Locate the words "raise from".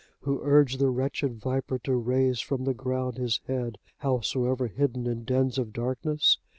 1.95-2.63